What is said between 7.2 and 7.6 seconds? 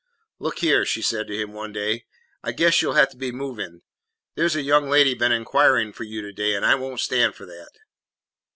for